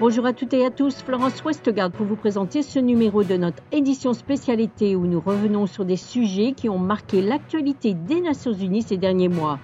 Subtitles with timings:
[0.00, 3.62] Bonjour à toutes et à tous, Florence Westgard pour vous présenter ce numéro de notre
[3.70, 8.80] édition spécialité où nous revenons sur des sujets qui ont marqué l'actualité des Nations Unies
[8.80, 9.58] ces derniers mois.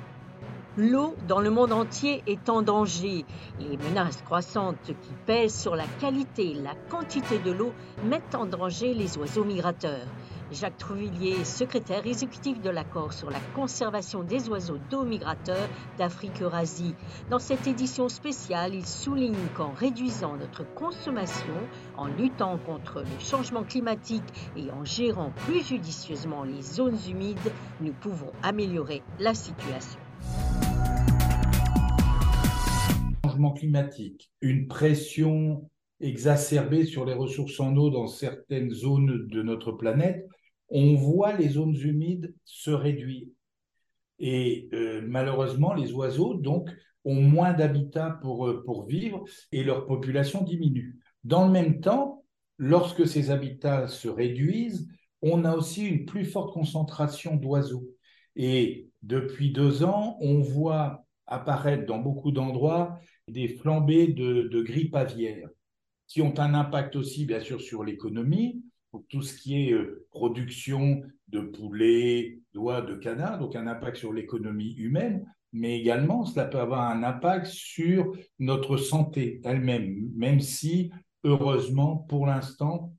[0.77, 3.25] L'eau dans le monde entier est en danger.
[3.59, 7.73] Les menaces croissantes qui pèsent sur la qualité et la quantité de l'eau
[8.05, 10.07] mettent en danger les oiseaux migrateurs.
[10.53, 15.69] Jacques Trouvillier, secrétaire exécutif de l'accord sur la conservation des oiseaux d'eau migrateurs
[15.99, 16.95] d'Afrique-Eurasie.
[17.31, 21.55] Dans cette édition spéciale, il souligne qu'en réduisant notre consommation,
[21.97, 24.23] en luttant contre le changement climatique
[24.57, 29.99] et en gérant plus judicieusement les zones humides, nous pouvons améliorer la situation.
[33.25, 35.69] Changement climatique, une pression
[36.01, 40.27] exacerbée sur les ressources en eau dans certaines zones de notre planète
[40.69, 43.29] on voit les zones humides se réduire.
[44.19, 46.71] Et euh, malheureusement, les oiseaux, donc,
[47.05, 50.99] ont moins d'habitat pour, euh, pour vivre et leur population diminue.
[51.25, 52.25] Dans le même temps,
[52.59, 54.89] lorsque ces habitats se réduisent,
[55.23, 57.89] on a aussi une plus forte concentration d'oiseaux.
[58.35, 64.95] Et depuis deux ans, on voit apparaître dans beaucoup d'endroits des flambées de, de grippe
[64.95, 65.49] aviaire
[66.09, 68.63] qui ont un impact aussi, bien sûr, sur l'économie,
[69.09, 74.13] tout ce qui est euh, production de poulets, d'oies, de canards, donc un impact sur
[74.13, 80.91] l'économie humaine, mais également cela peut avoir un impact sur notre santé elle-même, même si,
[81.25, 82.95] heureusement, pour l'instant,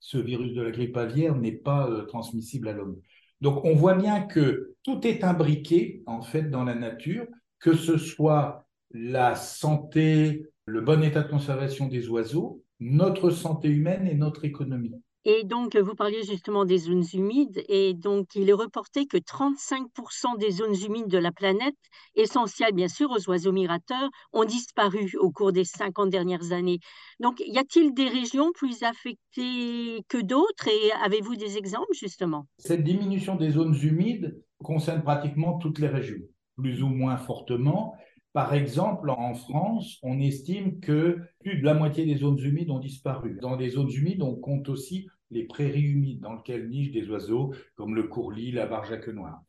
[0.00, 2.96] ce virus de la grippe aviaire n'est pas euh, transmissible à l'homme.
[3.40, 7.26] Donc on voit bien que tout est imbriqué, en fait, dans la nature,
[7.60, 14.06] que ce soit la santé, le bon état de conservation des oiseaux, notre santé humaine
[14.06, 14.94] et notre économie.
[15.24, 20.36] Et donc, vous parliez justement des zones humides, et donc il est reporté que 35%
[20.38, 21.76] des zones humides de la planète,
[22.16, 26.80] essentielles bien sûr aux oiseaux migrateurs, ont disparu au cours des 50 dernières années.
[27.20, 32.46] Donc, y a-t-il des régions plus affectées que d'autres, et avez-vous des exemples justement?
[32.58, 36.22] Cette diminution des zones humides concerne pratiquement toutes les régions,
[36.56, 37.94] plus ou moins fortement.
[38.32, 42.78] Par exemple, en France, on estime que plus de la moitié des zones humides ont
[42.78, 43.38] disparu.
[43.42, 47.54] Dans les zones humides, on compte aussi les prairies humides dans lesquelles nichent des oiseaux
[47.74, 49.42] comme le courlis, la barjaque noire.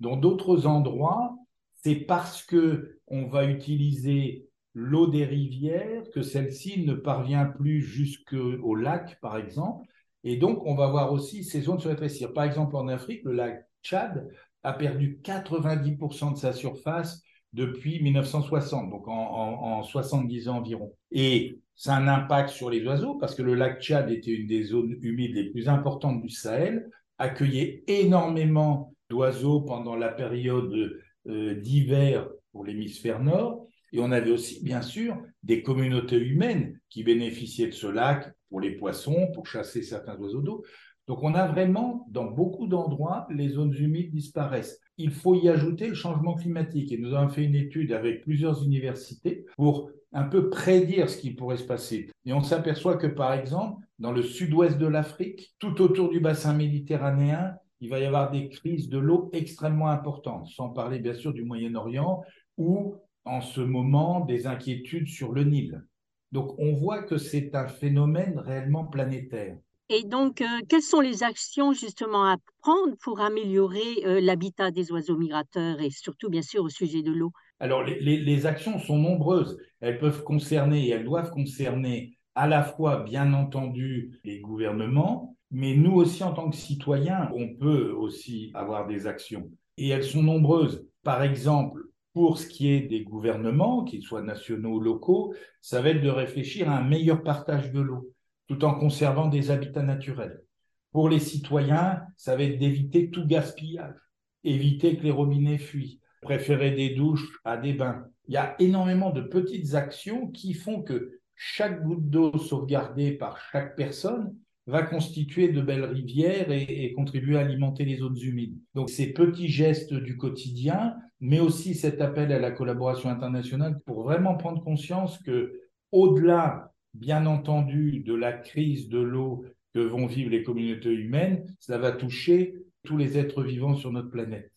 [0.00, 1.36] Dans d'autres endroits,
[1.74, 8.74] c'est parce que on va utiliser l'eau des rivières que celle-ci ne parvient plus jusqu'au
[8.74, 9.86] lac, par exemple.
[10.24, 12.32] Et donc, on va voir aussi ces zones se rétrécir.
[12.32, 14.28] Par exemple, en Afrique, le lac Tchad
[14.62, 17.22] a perdu 90% de sa surface
[17.52, 20.92] depuis 1960, donc en, 70 ans environ.
[21.10, 24.46] Et ça a un impact sur les oiseaux parce que le lac Tchad était une
[24.46, 31.54] des zones humides les plus importantes du Sahel, accueillait énormément d'oiseaux pendant la période euh,
[31.54, 33.66] d'hiver pour l'hémisphère nord.
[33.92, 38.60] Et on avait aussi, bien sûr, des communautés humaines qui bénéficiaient de ce lac pour
[38.60, 40.64] les poissons, pour chasser certains oiseaux d'eau.
[41.10, 44.80] Donc on a vraiment, dans beaucoup d'endroits, les zones humides disparaissent.
[44.96, 46.92] Il faut y ajouter le changement climatique.
[46.92, 51.32] Et nous avons fait une étude avec plusieurs universités pour un peu prédire ce qui
[51.32, 52.08] pourrait se passer.
[52.26, 56.54] Et on s'aperçoit que, par exemple, dans le sud-ouest de l'Afrique, tout autour du bassin
[56.54, 61.32] méditerranéen, il va y avoir des crises de l'eau extrêmement importantes, sans parler bien sûr
[61.32, 62.22] du Moyen-Orient,
[62.56, 62.94] ou
[63.24, 65.82] en ce moment des inquiétudes sur le Nil.
[66.30, 69.56] Donc on voit que c'est un phénomène réellement planétaire.
[69.92, 74.92] Et donc, euh, quelles sont les actions justement à prendre pour améliorer euh, l'habitat des
[74.92, 77.32] oiseaux migrateurs et surtout, bien sûr, au sujet de l'eau?
[77.58, 79.58] Alors, les, actions sont nombreuses.
[79.80, 85.74] Elles peuvent concerner et elles doivent concerner à la fois, bien entendu, les gouvernements, mais
[85.74, 89.50] nous aussi, en tant que citoyens, on peut aussi avoir des actions.
[89.76, 90.86] Et elles sont nombreuses.
[91.02, 95.88] Par exemple, pour ce qui est des gouvernements, qu'ils soient nationaux ou locaux, ça va
[95.88, 98.12] être de réfléchir à un meilleur partage de l'eau
[98.50, 100.42] tout en conservant des habitats naturels.
[100.90, 103.94] Pour les citoyens, ça va être d'éviter tout gaspillage,
[104.42, 108.06] éviter que les robinets fuient, préférer des douches à des bains.
[108.26, 113.38] Il y a énormément de petites actions qui font que chaque goutte d'eau sauvegardée par
[113.52, 114.34] chaque personne
[114.66, 118.58] va constituer de belles rivières et, et, contribuer à alimenter les zones humides.
[118.74, 124.02] Donc ces petits gestes du quotidien, mais aussi cet appel à la collaboration internationale pour
[124.02, 125.60] vraiment prendre conscience que
[125.92, 129.44] au-delà bien entendu, de la crise de l'eau
[129.74, 132.54] que vont vivre les communautés humaines, cela va toucher
[132.84, 134.50] tous les êtres vivants sur notre planète.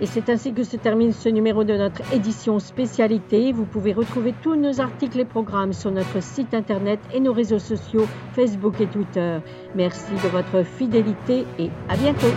[0.00, 3.52] Et c'est ainsi que se termine ce numéro de notre édition spécialité.
[3.52, 7.58] Vous pouvez retrouver tous nos articles et programmes sur notre site internet et nos réseaux
[7.58, 9.38] sociaux Facebook et Twitter.
[9.74, 12.32] Merci de votre fidélité et à bientôt.